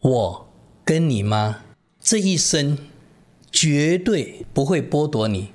[0.00, 0.48] 我
[0.84, 1.62] 跟你妈
[2.00, 2.76] 这一生
[3.50, 5.52] 绝对不会剥夺你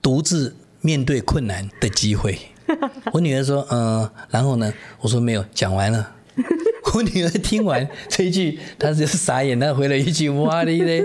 [0.00, 2.38] 独自面对困难的机会。
[3.12, 6.16] 我女儿说：“嗯、呃，然后呢？”我说：“没有，讲完了。
[6.94, 11.04] ”我女儿听完这一句，她就傻眼，她回了一句：“哇哩嘞！”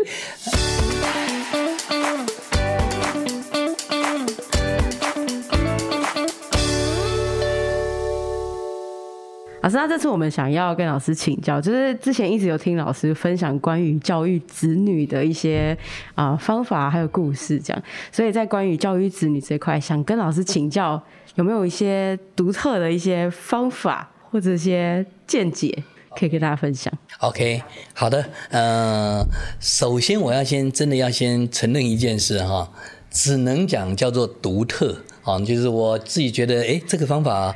[9.66, 15.76] 老师，那这次我们想要跟老师请教，就是之前一直有听老师分享关于教育子女的一些
[16.14, 21.02] 啊、方法还有故事，这样，所以在关于教育子女这块，想跟老师请教，
[21.34, 25.76] 有没有一些独特的一些方法或者一些见解
[26.16, 27.64] 可以跟大家分享？OK，
[27.96, 29.26] 好的，呃，
[29.60, 32.72] 首先我要先真的要先承认一件事哈，
[33.10, 37.56] 只能讲叫做独特啊，就是我自己觉得，哎，这个方法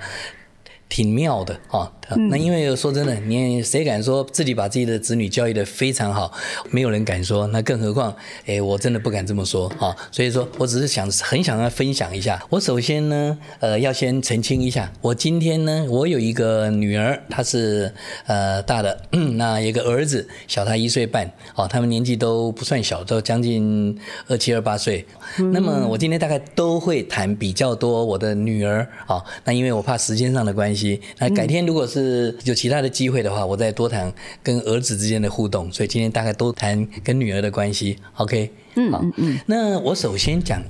[0.90, 1.90] 挺妙的啊。
[2.28, 6.34] 那因为说真的，你谁敢说自己把自己的子女教育得非常好？
[6.72, 7.46] 没有人敢说。
[7.46, 8.12] 那更何况，
[8.48, 9.96] 哎，我真的不敢这么说啊。
[10.12, 12.44] 所以说我只是想很想要分享一下。
[12.50, 17.94] 我首先呢，呃，要先澄清一下，我今天呢，我有一个女儿，她是
[18.26, 19.00] 呃大的，
[19.38, 23.96] 那一个儿子小她一岁半，哦，他们年纪都不算小，都将近
[24.28, 25.06] 二七二八岁。
[25.54, 29.24] 那么我今天大概都会谈比较多我的女儿啊。
[29.44, 30.79] 那因为我怕时间上的关系，
[31.18, 34.14] 那改天如果是是有其他的机会的话，我再多谈
[34.44, 35.72] 跟儿子之间的互动。
[35.72, 37.98] 所以今天大概都谈跟女儿的关系。
[38.16, 39.40] OK，嗯嗯嗯。
[39.46, 40.62] 那我首先讲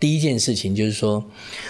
[0.00, 1.24] 第一件事情，就是说，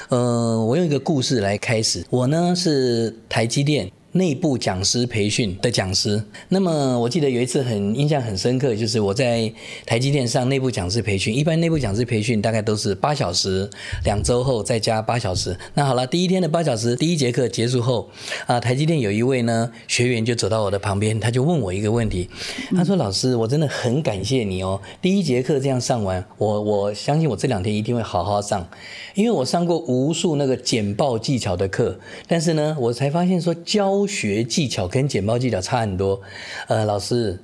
[0.08, 2.04] 呃，我用一个故事来开始。
[2.10, 3.90] 我呢是台积电。
[4.18, 9.50] 内部讲师培训的讲师，那么我记得有一次很印象很深刻，就是我在
[9.86, 11.32] 台积电上内部讲师培训。
[11.32, 13.70] 一般内部讲师培训大概都是八小时，
[14.04, 15.56] 两周后再加八小时。
[15.74, 18.10] 那好了，第一天的八小时，第一节课结束后，
[18.46, 22.28] 啊，台积电有一位呢学员就走到我的旁边，他就问我一个问题，
[22.76, 28.68] 他说：“老师，我真的很感谢你哦，第一节课这样上完，我我相信我这两天一定会好好上，
[29.14, 36.20] 因为我上过无数那个简报技巧的课，但是呢，我才发现说教。”学技巧跟简报技巧差很多，
[36.66, 37.38] 呃，老师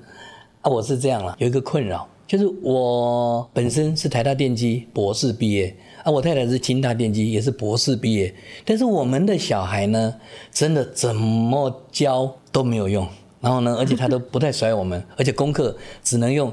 [0.62, 10.14] 啊，我是这样了，有一个困扰，就是我本身是台大电机博士毕业啊，我太太是清大电机也是博士毕业，但是我们的小孩呢，
[10.50, 13.06] 真的怎么教都没有用，
[13.40, 16.52] 然后呢，而且他都不太甩我们，而且功课只能用。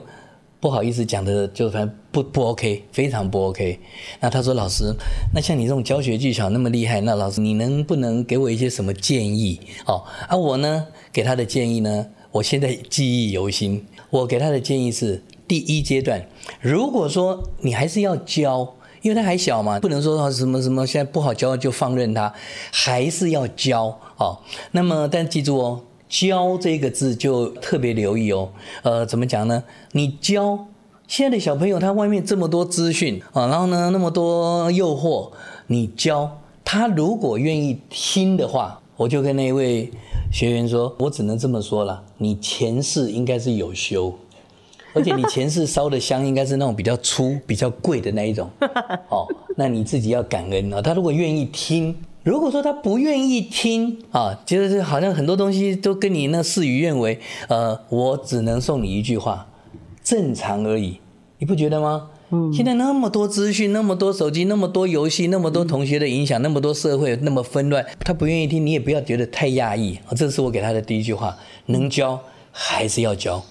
[0.61, 3.79] 不好意思讲的就反正不不 OK，非常不 OK。
[4.19, 4.95] 那他说，老师，
[5.33, 9.59] 那像你这种教学技巧那么厉害，那老师你能不能给我一些什么建议？
[9.87, 13.83] 哦，啊我呢给他的建议呢，我现在记忆犹新。
[14.11, 16.23] 我给他的建议是，第一阶段，
[16.59, 22.31] 如果说你还是要教，因为他还小嘛，不能说什么什么现在不好教就放任他，
[22.71, 24.37] 还是要教哦。
[24.73, 25.81] 那么但记住哦。
[26.11, 28.51] 教这个字就特别留意哦，
[28.83, 29.63] 呃，怎么讲呢？
[29.93, 30.67] 你教
[31.07, 35.31] 现在的小朋友，他外面这么多资讯啊，然后呢那么多诱惑，
[35.67, 39.89] 你教他如果愿意听的话，我就跟那位
[40.33, 44.13] 学员说，我只能这么说了，你前世应该是有修，
[44.93, 48.49] 而且你前世烧的香应该是那种比较粗、比较贵的那一种，
[49.07, 50.81] 哦，那你自己要感恩啊。
[50.81, 51.95] 他如果愿意听。
[52.23, 59.47] 如果说他不愿意听啊，就是好像很多东西都跟你那事与愿违，呃，我只能送你一句话，
[60.03, 60.99] 正常而已，
[61.39, 62.09] 你不觉得吗？
[62.29, 62.53] 嗯。
[62.53, 70.13] 现在那么多资讯，那么多手机，那么多游戏，那么多同学的影响，那么多社会那么纷乱，他不愿意听，你也不要觉得太压抑啊。
[70.15, 72.19] 这是我给他的第一句话，能教
[72.51, 73.43] 还是要教。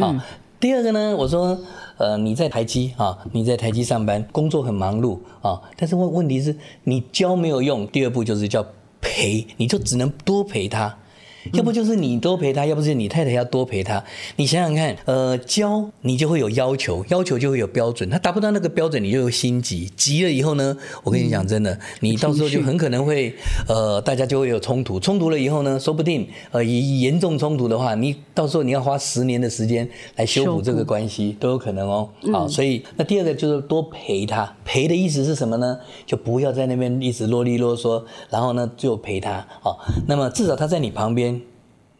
[0.00, 0.26] 啊，
[0.58, 1.58] 第二个呢，我说。
[2.00, 7.86] 呃，你在台积啊，你在台积上班，工作很忙碌啊，但是问问题是，你教没有用。
[7.88, 8.64] 第二步就是叫
[9.02, 10.96] 陪，你就只能多陪他。
[11.52, 14.02] 要不就是你多陪他，要不是你太太要多陪他。
[14.36, 18.08] 你想想看，呃，教你就会有要求，要求就会有标准。
[18.10, 23.34] 他达不到那个标准，你就有心急，急了以后呢，我跟你讲真的，你到时候就很可能会，
[23.68, 25.00] 呃，大家就会有冲突。
[25.00, 32.08] 冲突了以后呢，说不定，呃，严重冲突的话，你到时候你要花十年的时间来修补这个关系都有可能哦。
[32.32, 34.54] 好，所以那第二个就是多陪他。
[34.64, 35.78] 陪的意思是什么呢？
[36.06, 39.46] 就不要在那边一直啰里啰嗦，然后呢就陪他。
[39.62, 41.29] 好，那么至少他在你旁边。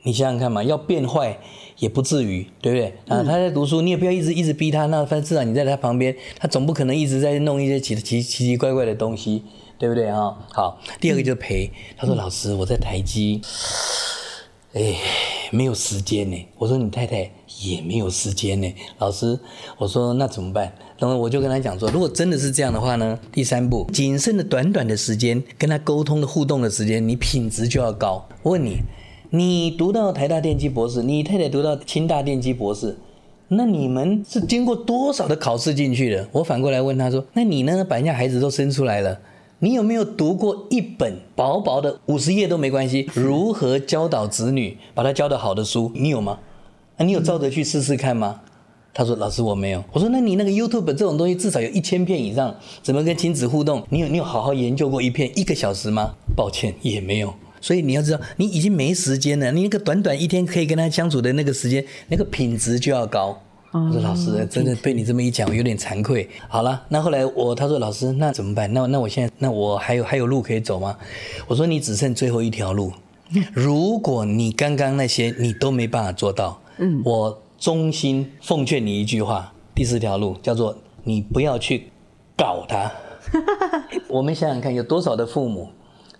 [0.03, 1.39] 你想想看嘛，要变坏
[1.79, 2.89] 也不至于，对不对？
[3.09, 4.87] 啊，他在读书，你也不要一直一直逼他。
[4.87, 9.45] 那反正至少你在他旁边，他总不可能一直在弄一些奇奇奇奇怪怪的东西，
[9.79, 10.39] 对不对哈？
[10.53, 11.71] 好，第二个就是陪。
[11.99, 13.43] 他说：“老师，我在台积，
[14.73, 14.97] 哎，
[15.51, 17.31] 没有时间呢。”我说：“你太太
[17.61, 19.39] 也没有时间呢。”老师，
[19.77, 28.27] 我说：“那怎么办？”然后我就跟他讲说：“如果真的是这样的话呢，第三步，仅剩的短短的时间，跟他沟通的互动的时间，你品质就要高。
[28.43, 28.79] 我问你。”
[29.33, 32.97] 你读到台大电机博士，你太太读到清大电机博士，
[33.47, 36.29] 那你们是经过多少的考试进去的？
[36.33, 37.85] 我反过来问他说：“那你呢？
[37.89, 39.21] 把人家孩子都生出来了，
[39.61, 45.93] 你有没有读过一本薄薄的五十页都没关系，如何教导子女，把他教得好的书？
[45.95, 46.41] 你有吗？
[46.97, 48.41] 那你有照着去试试看吗？”
[48.93, 52.53] 他说：“老师，我没有。”我说：“那你那个 YouTube 这种东西至少有一千片以上，
[52.83, 53.81] 怎么跟亲子互动？
[53.91, 56.17] 你有你有好好研究过一片一个小时吗？
[56.35, 59.53] 抱歉，也没有。”所以你要知道，你已经没时间了。
[59.53, 63.39] 你那个短短一天可以跟他相处的那个时间，那个品质就要高。
[63.73, 66.29] 我说老师，真的被你这么一讲，我有点惭愧。
[66.49, 68.73] 好了，那后来我他说老师，那怎么办？
[68.73, 70.97] 那那我现在那我还有还有路可以走吗？
[71.47, 72.93] 我说你只剩最后一条路。
[73.53, 81.91] 如果你刚刚那些你都没办法做到，嗯，我衷心奉劝你一句话：第四条路叫做你不要去
[82.37, 82.91] 搞他。
[84.09, 85.69] 我们想想看，有多少的父母。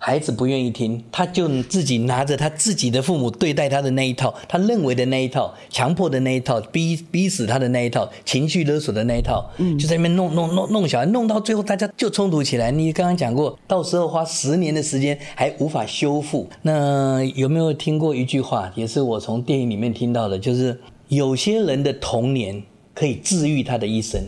[0.03, 12.71] 孩子不愿意听，他就自己拿着他自己的父母对待他的那一套，他认为的那一套，强迫的那一套，逼逼死他的那一套，情绪勒索的那一套，嗯，就在那边弄弄弄弄小孩，弄到最后大家就冲突起来。
[12.71, 16.49] 你刚刚讲过，到时候花十年的时间还无法修复。
[16.63, 20.75] 那有没有听过一句话，也是我从电影里面听到的，就是
[21.09, 22.63] 有些人的童年
[22.95, 24.19] 可以治愈他的一生，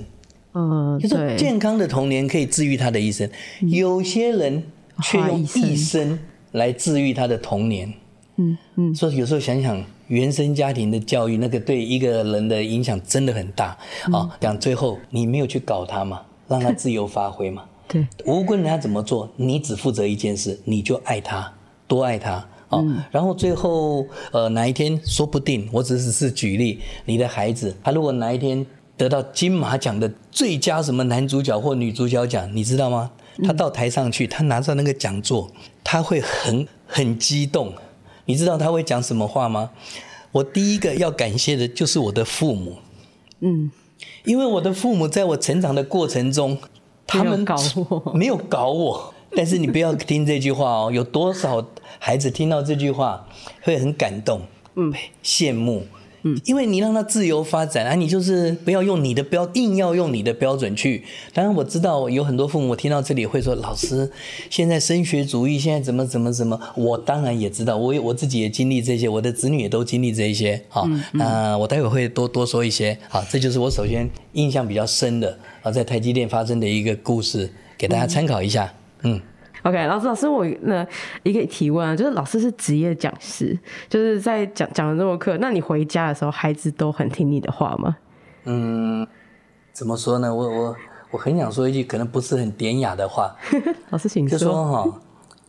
[0.53, 3.27] 嗯，就是健康的童年可以治愈他的一生，
[3.61, 4.63] 有些人。
[5.01, 6.19] 却用一生
[6.51, 7.91] 来治愈他的童年，
[8.35, 13.77] 嗯嗯，所以有时候想想原生家庭的教育，那个对一个人的影响真的很大
[14.11, 14.29] 啊。
[14.39, 17.63] 讲最后你没有去搞他嘛，让他自由发挥嘛。
[17.87, 21.51] 对，无论他怎么做，你只负责一件事，你就爱他，
[21.87, 23.07] 多爱他啊。
[23.11, 33.11] 然后最后呃哪一天说不定，我只是是举例，你的孩子他如果哪一天得到金马奖的最佳什么男主角或女主角奖，你知道吗？
[33.43, 35.51] 他到台上去，他拿着那个讲座，
[35.83, 37.73] 他会很很激动。
[38.25, 39.71] 你知道他会讲什么话吗？
[40.31, 42.77] 我第一个要感谢的就是我的父母，
[43.41, 43.71] 嗯，
[44.25, 46.57] 因为我的父母在我成长的过程中，
[47.05, 47.55] 他们搞
[47.89, 49.13] 我， 没有搞我。
[49.35, 51.65] 但是你不要听这句话哦，有多少
[51.99, 53.27] 孩子听到这句话
[53.61, 54.41] 会很感动，
[54.75, 54.93] 嗯，
[55.23, 55.85] 羡慕。
[56.23, 61.03] 嗯，因为你让他自由发展啊，你就是不要用你的标，硬要用你的标准去。
[61.33, 64.09] 当然我知道有很多父母听到这里会说：“老师，
[64.49, 70.61] 现在升学主义现在怎么怎么怎么？”我当然也知道，我我自己也经历这些，我的子女也都经历这一些。
[70.69, 72.97] 好，那我待会会多多说一些。
[73.09, 78.73] 好，这就是我首先印象比较深的啊，在台积电发生的一个故事，给大家参考一下。
[79.03, 79.19] 嗯。
[79.63, 80.85] OK，老师，老师，我那
[81.23, 83.57] 一个提问啊，就是老师是职业讲师，
[83.87, 87.95] 就是在讲讲了这么课，那你回家的时候，孩子都很听你的话吗？
[88.43, 89.07] 嗯，
[89.71, 90.35] 怎么说呢？
[90.35, 90.75] 我我
[91.11, 93.33] 我很想说一句可能不是很典雅的话，
[93.91, 94.37] 老师请说。
[94.37, 94.99] 就说哈，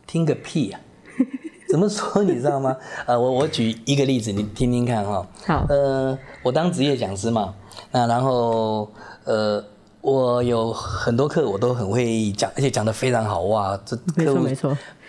[0.07, 1.19] 听个屁呀、啊！
[1.67, 2.73] 怎么说你知道吗？
[3.05, 5.27] 呃，我我举一个例子，你听听看哈。
[5.45, 5.65] 好。
[5.67, 7.53] 呃，我当职业讲师嘛，
[7.91, 8.89] 那然后
[9.25, 9.61] 呃。
[10.05, 13.75] 我有很多课，我都很会讲，而且讲得非常好哇！
[13.83, 14.47] 这课务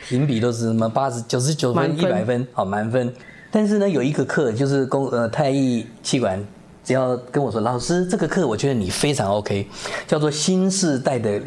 [0.09, 3.13] 评比都是什么八十九十九分、一百分，好满分。
[3.51, 6.43] 但是呢，有一个课就是公呃太艺气管，
[6.83, 9.69] 只要跟我说老师，这个课我觉得你非常 OK，
[10.07, 11.39] 叫做新时代的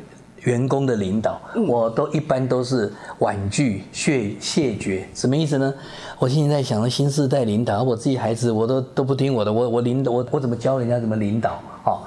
[0.42, 5.10] 员工的领导，我都一般都是婉拒、谢谢绝。
[5.16, 5.74] 什么意思呢？
[6.20, 11.64] 我现在在想，新时代领导，我自己孩子我都都不听我的，我我领导我我怎么教人家怎么领导？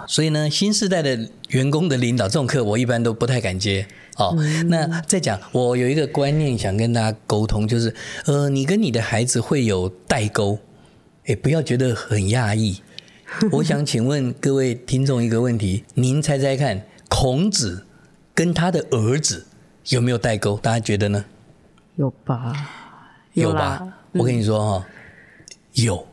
[0.07, 3.87] 所以呢，新时代的员工的领导这种课，我一般都不太敢接。
[4.19, 4.37] 哦，
[4.69, 7.95] 那再讲，我有一个观念想跟大家沟通，就是，
[8.27, 10.59] 呃，你跟你的孩子会有代沟，
[11.25, 12.83] 哎，不要觉得很讶异。
[13.51, 17.87] 我想请问各位听众一个问题，您猜猜看，孔子
[18.35, 19.47] 跟他的儿子
[19.89, 20.59] 有没有代沟？
[20.59, 21.25] 大家觉得呢？
[21.97, 22.53] 有吧？
[23.33, 23.83] 有吧？
[24.13, 24.87] 我跟你说哈，
[25.75, 26.07] 有，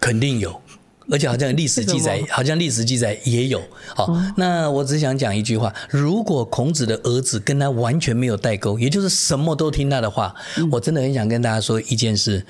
[0.00, 0.60] 肯定有。
[1.08, 3.62] 而且好像历史记载，好像历史记载也有。
[3.94, 10.34] 好，那我只想讲一句话：如果孔子的儿子跟他完全没有代沟，也就是什么都听他的话，
[10.72, 12.44] 我真的很想跟大家说一件事：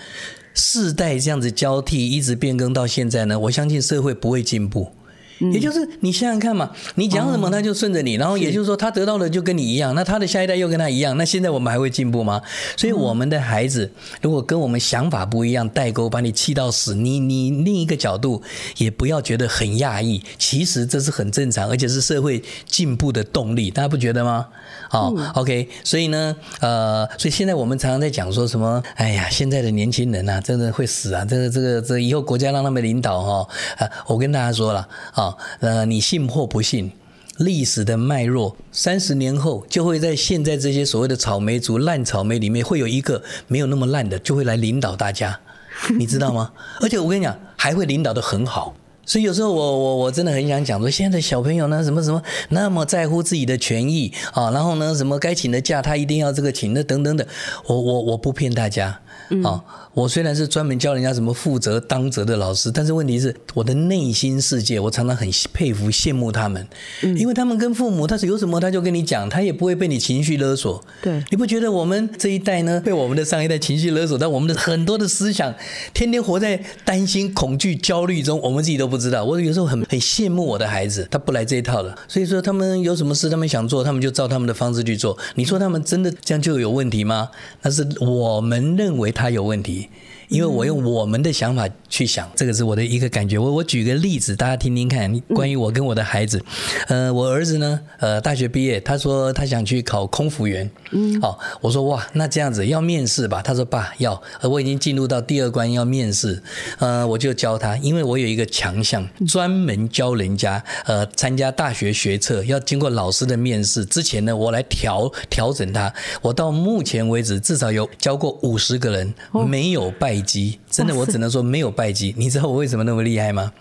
[0.54, 4.90] 世代这样子交替，一直变更到现在呢，我相信社会不会进步。
[5.38, 12.40] 也就是你想想看嘛，你讲什么他就顺着你，然后也就是说他得到的就跟你一样，那他的下一代又跟他一样，那现在我们还会进步吗？
[12.76, 13.90] 所以我们的孩子
[14.22, 18.42] 如果跟我们想法不一样，代沟把你气到死，你你另一个角度
[18.78, 24.46] 也不要觉得很讶异，其实这是很正常，而且是社会进步的动力，大家不觉得吗？
[24.88, 28.82] 好，OK，所以呢，呃，所以现在我们常常在讲说什么？
[28.94, 31.24] 哎呀，现在的年轻人啊，真的会死啊！
[31.24, 35.25] 这个这个这以后国家让他们领导哈，啊，我跟大家说了啊。
[35.60, 36.90] 呃，你信或不信，
[37.38, 45.38] 历史的脉络，三十年后就会在现在这些所谓的草莓族烂草莓里面，会有一个没有那么烂的，就会来领导大家。
[45.98, 46.52] 你知道吗？
[46.80, 48.74] 而且我跟你讲，还会领导得很好。
[49.04, 57.28] 所以有时候我我我真的很想讲说，现在的小朋友呢，什么什么那么在乎自己的权益啊，然后呢，什么该请的假他一定要这个请的等等的，
[57.66, 58.98] 我我我不骗大家。
[59.28, 59.62] 嗯、哦，
[59.96, 66.68] 我虽然是专门教人家怎么负责当责的老师，但是问题是我的内心世界，我常常很佩服、羡慕他们，
[67.02, 70.84] 嗯、因为他们跟父母，他是有什么他就跟你讲，他也不会被你情绪勒索。
[71.00, 75.54] 对，你不觉得我们这一代呢，被我们的上一代情绪勒索，但我们的很多的思想，
[75.94, 79.24] 天天活在担心、恐惧、焦虑中，我们自己都不知道。
[79.24, 85.16] 我有时候很很 羡慕我的孩子，他不来这一套的，所以说他们有什么事，他们想做，他们就照他们的方式去做。
[85.36, 87.30] 你说他们真的这样就有问题吗？
[87.62, 89.06] 那是我们认为。
[89.16, 89.85] 他有问题。
[89.90, 90.15] me.
[90.28, 93.38] 因为我用我们的想法去想，这个是我的一个感觉。
[93.38, 96.42] 我我举个例子，大家听听看，关于我跟我的孩子。
[96.88, 100.68] 呃，我儿子呢，呃，大学毕业，他说他想去考空服员。
[100.90, 103.40] 嗯，哦，我说哇，那这样子要面试吧？
[103.40, 106.42] 他说爸要，我已经进入到第二关要面试。
[106.78, 115.92] 呃，我就教他，因为我有一个强项，专门教人家呃参加大学学测要经过老师的面试之前呢，我来调调整他。
[116.20, 119.14] 我到目前为止至少有教过五十个人，
[119.46, 120.15] 没有败。
[120.16, 122.14] 败绩真的，我只能说没有败绩。
[122.16, 123.52] 你知道我为什么那么厉害吗？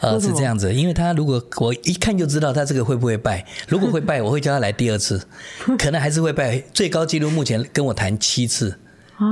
[0.00, 3.44] 呃，是这样子，因为他如果我一看就知道他这个会不会败。
[3.68, 5.20] 如果会败，我会叫他来第二次，
[5.78, 6.62] 可能还是会败。
[6.72, 8.78] 最高纪录目前跟我谈七次。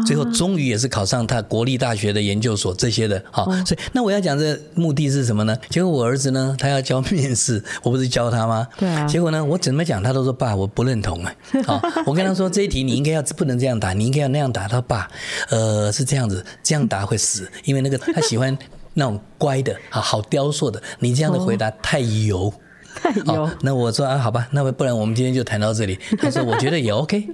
[0.05, 5.57] 最后终于也是考上他国立大学的研究所这些的，好，所以那我要讲这目的是什么呢？
[5.69, 8.67] 结果我儿子呢， 他要教面试，我不是教他吗？
[8.79, 9.07] 对啊。
[9.07, 11.35] 结果呢，我怎么讲他都说爸，我不认同啊。
[11.65, 14.63] 好，我跟他说这一题你应该要不能这样答，你应该要那样答。
[14.67, 15.09] 他说爸，
[15.51, 18.57] 呃，是这样子，这样答会死， 因为那个他喜欢
[18.95, 20.83] 那种乖的，啊好雕塑的。
[20.99, 22.53] 你这样的回答太油，
[22.95, 23.49] 太油。
[23.63, 25.99] 那我说啊，好吧，那不然我们今天就谈到这里。
[26.19, 27.29] 他说我觉得也 OK。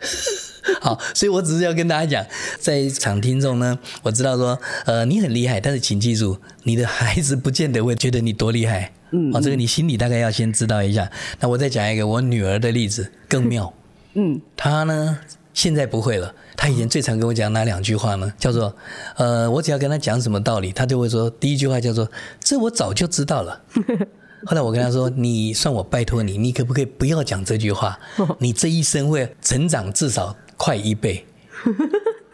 [0.80, 2.26] 好，所以我只是要跟大家讲，
[2.58, 8.92] 在场听众呢，我知道说，呃，你很厉害，但是请记住，你的孩子不见得会觉得你多厉害。
[9.12, 11.10] 嗯，哦，这个你心里大概要先知道一下。
[11.40, 13.72] 那我再讲一个我女儿的例子，更妙。
[14.14, 15.18] 嗯，她呢
[15.52, 18.32] 现在不会了，她以前最常跟我讲哪两句话呢？
[18.38, 18.74] 叫做，
[19.16, 23.60] 呃，我只要跟她讲什么道理，她就会说第一句话叫做，这我早就知道了。
[24.46, 27.98] 后来我跟她说，你算我拜托你，你可不可以不要讲这句话？
[28.38, 30.36] 你这一生会成长至少。
[30.60, 31.24] 快一倍，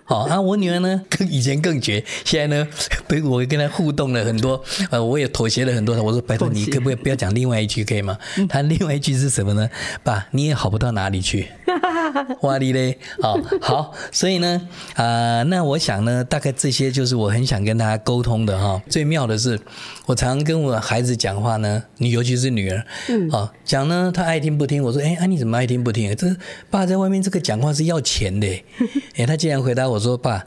[0.07, 0.41] 好啊！
[0.41, 2.03] 我女儿呢， 更以前更绝。
[2.25, 2.69] 现在呢，
[3.09, 6.01] 被我跟她互动了很多，呃，我也妥协了很多。
[6.01, 8.17] 我说拜托你，可不可以不要讲另外一句，可以吗？
[8.49, 9.69] 她另外一句是什么呢？
[10.05, 11.49] 爸，你也好不到哪里去。
[12.43, 14.61] 哇哩嘞，好，好，所以呢，
[14.95, 15.05] 啊、
[15.43, 18.81] 呃，那我想呢，大概这些就是我很想跟大家沟通的哈。
[18.89, 19.59] 最妙的是，
[20.07, 24.81] 我常跟我孩子讲话呢，你尤其是女儿，嗯，好讲呢，她爱听不听。
[24.83, 26.15] 我说，哎，啊，你怎么爱听不听？
[26.15, 26.35] 这
[26.71, 28.47] 爸在外面这个讲话是要钱的，
[29.17, 30.45] 哎，他竟然回答我说，爸，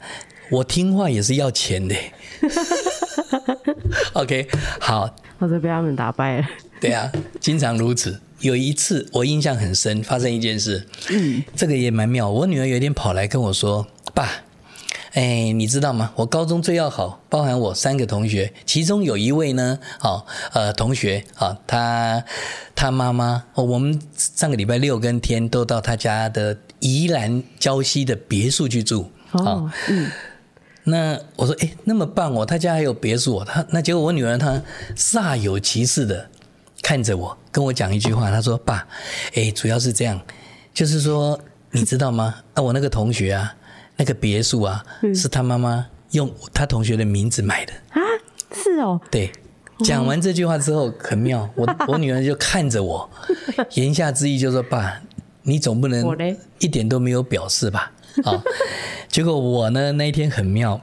[0.50, 1.94] 我听话也是要钱的。
[4.14, 4.48] OK，
[4.80, 6.46] 好，我就被他们打败了。
[6.80, 8.20] 对啊，经常如此。
[8.40, 12.30] 有一次我印象很深，发生一件事，嗯，这个也蛮妙。
[12.30, 14.30] 我女儿有一天跑来跟我说：“爸，
[15.12, 16.10] 哎，你知道吗？
[16.16, 22.24] 我高中最要好，包含我三个同学，其中有一位呢，哦，呃，同学啊，他
[22.74, 30.10] 他妈妈，我们上个礼拜六跟天都到他家的宜兰礁溪的别墅去住，哦，嗯，
[30.84, 34.62] 那我说，哎，那么棒哦，他家还有别墅，他那结果我女儿她
[34.96, 36.28] 煞有其事的。”
[36.82, 38.88] 看着我，跟我讲一句话，她说：“爸，
[39.34, 40.18] 哎，主要是这样，
[40.72, 41.38] 就是说，
[41.72, 42.34] 你知道吗？
[42.54, 43.54] 啊，我那个同学啊，
[43.96, 44.82] 那个别墅啊，
[45.14, 48.00] 是他妈妈用他同学的名字买的啊，
[48.52, 49.30] 是哦，对。
[49.84, 53.08] 讲完这句话之后，很妙，我 我女儿就看着我，
[53.74, 55.00] 言下之意就是说，爸，
[55.42, 56.16] 你总不能
[56.60, 57.92] 一点都没有表示吧？
[58.24, 58.42] 啊，
[59.08, 60.80] 结果我呢那一天很妙，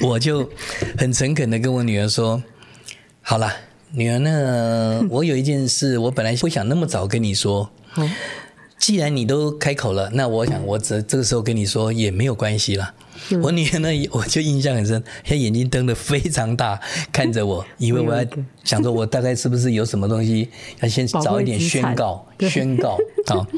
[0.00, 0.48] 我就
[0.96, 2.42] 很诚恳的跟我女儿说，
[3.22, 3.52] 好了。”
[3.90, 7.70] 女儿呢， 我有一件事，我本来不想那么早跟你说。
[8.78, 12.94] 既然你都开口了，那我想我这这个时候跟你说也没有关系了。
[13.42, 16.78] 我女儿呢，我就印象很深，她眼睛瞪得非常大，
[17.10, 18.22] 看着我， 以为我要
[18.62, 23.48] 想说，我大概是不是有什么东西要先早一点宣告，宣告啊。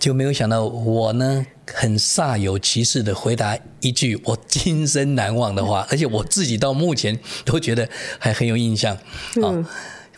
[0.00, 8.96] 就没有想到我呢，很煞有其事的回答一句我今生难忘的话，而且我自己到目前都觉得还很有印象
[9.42, 9.68] 啊。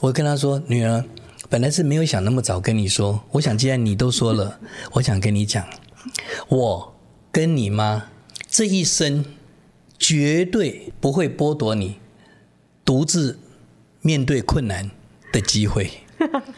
[0.00, 1.04] 我跟他说：“女儿，
[1.48, 4.60] 本来是没有想那么早跟你说，我想既然你都说了，
[4.92, 5.66] 我想跟你讲，
[6.48, 6.94] 我
[7.32, 8.08] 跟你妈
[8.48, 9.24] 这一生
[9.98, 11.96] 绝对不会剥夺你
[12.84, 13.38] 独自
[14.02, 14.90] 面对困难
[15.32, 15.90] 的机会。”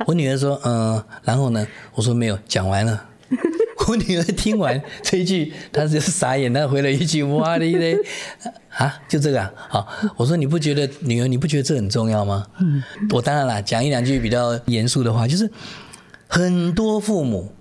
[0.07, 3.07] 我女儿说：“嗯，然后呢？”我说：“没有，讲完了。”
[3.89, 7.97] 我女儿听完这一句，她就是傻眼，她回了一句：“哇哩嘞，
[8.77, 12.47] 啊，就这个啊。”好，我说你不觉得女儿，你不觉得这很重要吗？
[12.61, 15.51] 嗯，我当然啦，讲一两句比较严肃的话，就是
[16.29, 17.53] 很多父母，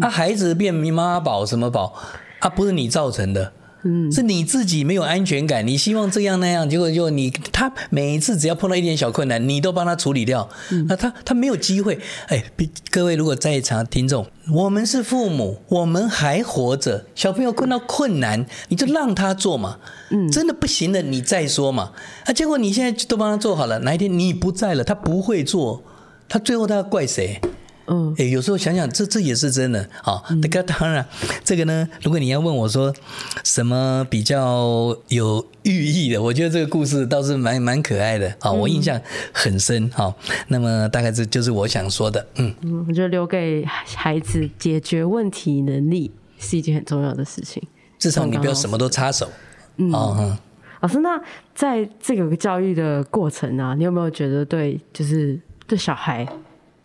[0.00, 1.94] 啊，孩子变妈宝什么宝，
[2.38, 3.52] 啊，不是你造成的。
[3.84, 11.98] 嗯，是你自己没有安全感，你希望这样那样，结果就你他每一次只要碰到一点小困难，你都帮他处理掉，嗯、那他他没有机会。
[12.28, 12.42] 哎，
[12.90, 19.78] 各位如果在场听众，我们是父母，我们还活着，小朋友碰到困难，你就让他做嘛。
[20.10, 21.92] 嗯，真的不行了，你再说嘛。
[22.24, 25.82] 啊，结果你现在都帮他做好了，哪一天你不在了，他不会做，
[26.28, 27.40] 他最后他要怪谁？
[27.86, 30.22] 嗯，哎，有时候想想，这这也是真的啊。
[30.42, 31.06] 那个当然，
[31.44, 32.94] 这个呢，如果你要问我说
[33.42, 39.00] 什么比较有寓意的，我觉得这个故事倒是蛮蛮可爱的啊，我印象
[39.32, 40.14] 很深哈。
[40.48, 42.26] 那么大概这就是我想说的。
[42.36, 47.62] 嗯嗯，我觉得留给孩子解决问题能力是一件很重要的事情。
[47.98, 49.28] 至少你不要什么都插手。
[49.76, 51.20] 嗯，老师，那
[51.54, 56.26] 在这个教育的过程啊，你有没有觉得对，就是对小孩？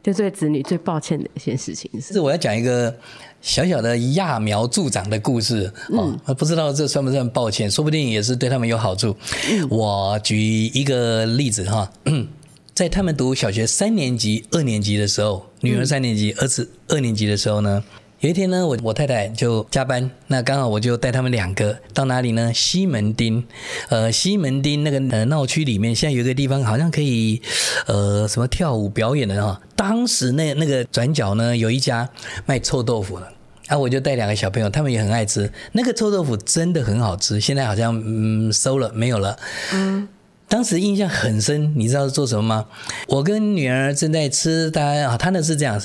[0.02, 2.96] 就对子女最抱歉的一件事情是，是我要讲一个
[3.42, 7.70] 小小的揠苗助长的故事哦，嗯、不知道这算不算抱歉？
[7.70, 9.16] 说不定也是对他们有好处。
[9.52, 10.38] 嗯、我举
[10.74, 11.92] 一个例子哈，
[12.74, 17.84] 在他们读小学三年级、二年级的时候，女儿三年级，儿子二年级的时候呢。
[18.22, 22.54] 有一天呢，我我太太就加班，那刚好我就带他们两个到哪里呢？
[22.54, 23.42] 西门町，
[23.88, 27.42] 呃，西门町那个呃闹区里面，现在有一个地方好像可以，
[27.88, 29.62] 呃，什么跳舞表演的哈。
[29.80, 32.10] 当时那那个转角呢，有一家
[32.46, 33.32] 卖臭豆腐的，
[33.68, 37.40] 啊，我就带两个小朋友，他们也很爱吃那个臭豆腐，真的很好吃。
[37.40, 39.40] 现在好像嗯收了没有了。
[39.74, 40.06] 嗯，
[40.50, 42.66] 当时印象很深，你知道是做什么吗？
[43.08, 45.82] 我跟女儿正在吃，大家啊，他那是这样，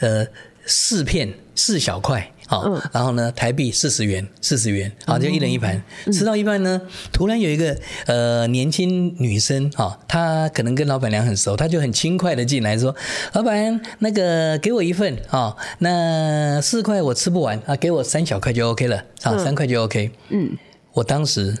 [0.00, 0.26] 呃。
[0.68, 5.82] 四片四小块，好，然后呢，台币四十元，四十元，好，就一人一盘。
[6.12, 6.80] 吃到一半呢，
[7.12, 7.76] 突然有一个
[8.06, 12.94] 呃年轻女生，哈，她可能跟老板娘很熟，她就很轻快的进来说
[13.34, 20.56] ：“老板，那个给我一份，啊，那四块我吃不完啊，给我三小块就 OK 了，啊，三块就 OK。”嗯，
[20.92, 21.56] 我当时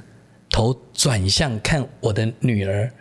[0.50, 2.92] 头转向看我的女儿，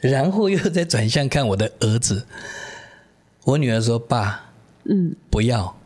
[0.00, 2.26] 然后又再转向看我的儿子。
[3.44, 4.46] 我女儿说：“爸。”
[4.90, 5.76] 嗯，不要。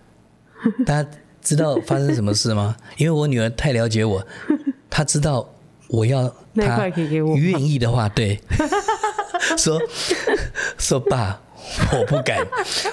[0.86, 1.10] 大家
[1.42, 2.76] 知道发生什么事吗？
[2.96, 4.24] 因为我女儿太了解我，
[4.88, 5.48] 她知道
[5.88, 6.88] 我要她
[7.36, 8.40] 愿意的话，对，
[9.58, 9.80] 说
[10.78, 11.40] 说爸，
[11.92, 12.46] 我不敢。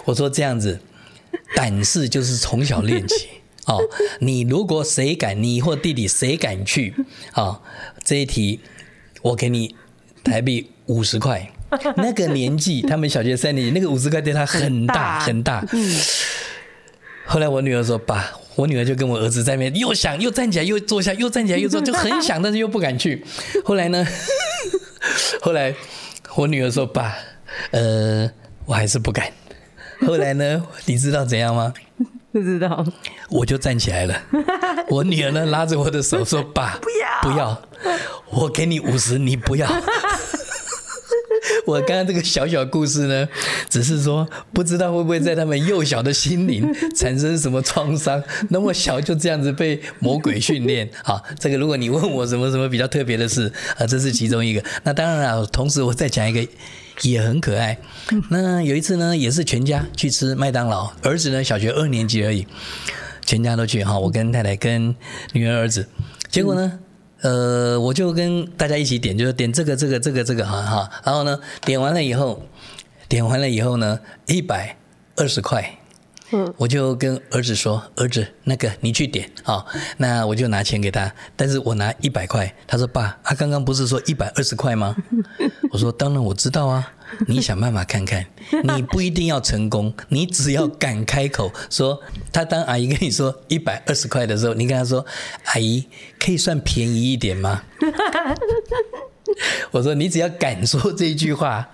[0.06, 0.80] 我说这样子，
[1.56, 3.28] 胆识就是从小练起。
[3.68, 3.80] 哦，
[4.20, 6.96] 你如果谁敢，你或弟弟谁敢去，
[7.34, 7.62] 啊，
[8.04, 8.60] 这一题
[9.22, 9.76] 我给你
[10.24, 11.52] 台币五十块。
[11.98, 15.64] 那个年纪，他们小学三年级，那个五十块对他很大很大。
[15.72, 16.02] 嗯。
[17.28, 23.24] 后来我女儿说：“爸，我女儿就跟我儿子在那边又想又站起来又坐下又站起来又坐，就很想，但是又不敢去。
[23.64, 24.06] 后来呢？
[25.40, 25.74] 后来
[26.36, 27.16] 我女儿说：‘爸，
[27.72, 28.30] 呃，
[28.66, 29.32] 我还是不敢。’
[30.06, 30.62] 后来呢？
[30.86, 31.74] 你知道怎样吗？
[32.34, 32.86] 不知道。
[33.30, 34.22] 我就站起来了。
[34.90, 37.62] 我女儿呢，拉着我的手说：‘爸， 不要，不要，
[38.30, 39.66] 我给你五十，你不要。’
[41.66, 43.28] 我刚刚这个小小故事呢，
[43.70, 50.90] 只是说不知道会不会在他们幼小的心灵 产生什么创伤，那么小就这样子被魔鬼训练。
[51.04, 54.64] 啊，这个如果你问我什么什么比较特别的事啊，这是其中一个。
[54.84, 56.46] 那当然了，同时我再讲一个
[57.02, 57.78] 也很可爱。
[58.30, 62.48] 那有一次呢，也是全家去吃麦当劳，儿子呢小学二年级而已，
[63.26, 64.96] 全家都去哈，我跟太太跟
[65.34, 65.88] 女儿儿子，
[66.30, 66.80] 结果呢。
[67.22, 70.90] 呃，我就跟大家一起点，就是点这个、这个、这个、这个哈哈。
[71.04, 72.44] 然后呢，点完了以后，
[73.08, 74.78] 点完了以后呢，一百
[75.16, 75.78] 二十块。
[76.58, 79.66] 我就跟儿子说：“儿子，那个你去点啊。”
[79.98, 82.54] 那我就拿钱给他，但是我拿一百块。
[82.68, 84.96] 他说：“爸，他刚刚不是说一百二十块吗？”
[85.72, 86.92] 我说：“当然我知道啊，
[87.28, 88.26] 你想办法看看，
[88.64, 92.02] 你不一定要成功，你只要敢开口说。
[92.32, 95.06] 他当阿姨跟你说一百二十块的时候，你跟他说
[95.46, 95.88] ：‘阿姨，
[96.20, 97.64] 可以算便宜一点吗？’
[99.72, 101.68] 我说：‘你只要敢说这句话。’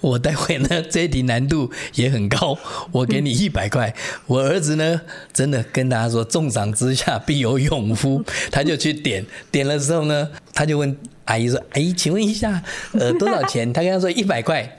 [0.00, 2.56] 我待会呢，这一题难度也很高，
[2.92, 3.94] 我给你一百块。
[4.26, 5.00] 我儿子呢，
[5.32, 14.78] 真的跟大家说，重赏之下必有勇夫， 他就去点，点了之后呢，他就问阿姨说：“阿姨，请问一下，呃，多少钱？”他跟他说一百块。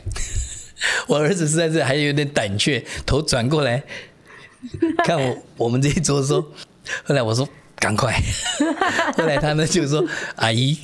[1.08, 3.84] 我儿子实在是还有点胆怯，头转过来
[5.04, 6.40] 看我我们这一桌说，
[7.04, 8.14] 后来我说赶快，
[9.18, 10.06] 后来他呢就说
[10.38, 10.78] ：“阿姨。”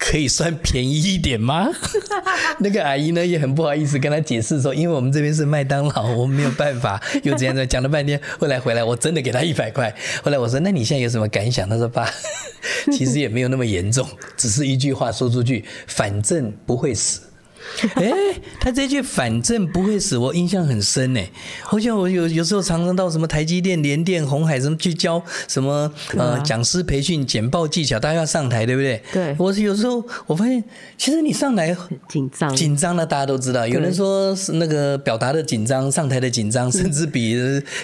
[0.00, 1.68] 可以算便宜一点吗？
[2.58, 8.18] 那个阿姨呢也很不好意思跟他解释说，因为我们这边是麦当劳，我们没有办法，又这样子讲了半天。
[8.38, 9.94] 后来回来，我真的给他一百块。
[10.24, 11.68] 后来我说，那你现在有什么感想？
[11.68, 12.10] 他说，爸，
[12.90, 17.20] 其实也没有那么严重，只是一句话说出去，反正不会死。
[17.94, 18.12] 哎，
[18.58, 21.20] 他这句反正不会死，我印象很深呢。
[21.62, 29.02] 好像我有有时候常常到什么台积电、联电、红海什么去教什么呃讲师培训、简报技巧，大家要上台，对不对？
[29.12, 29.36] 对。
[29.38, 30.62] 我有时候我发现，
[30.96, 33.66] 其实你上来很紧张，紧张的大家都知道。
[33.66, 37.36] 有人说是那个表达的紧张，上台的紧张，甚至比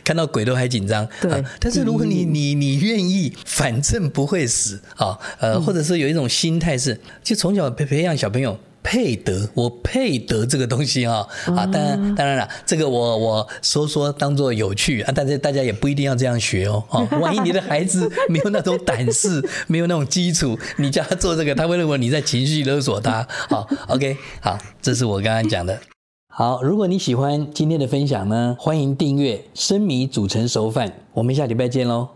[0.02, 1.06] 看到鬼都还紧张。
[1.20, 1.44] 对。
[1.60, 8.58] 但是如果你你你愿意，反正不会死啊，呃，或者是有一种心态是，就从小培培养小朋友。
[8.88, 11.66] 配得，我配得这个东西啊啊！
[11.66, 16.84] 当然，当然了，这个我我说说当做有趣啊，但是大家也不一定要这样学哦。
[16.90, 23.26] 哦， 万一你的孩子没有那种胆识， 没有那种基础，你叫他做这个，他会认为你在情绪勒索他。
[23.48, 25.80] 好，OK，好，这是我刚刚讲的。
[26.28, 32.10] 好，如果你喜欢今天的分享呢，欢迎订阅《生米煮成熟饭》，我们下礼拜见喽。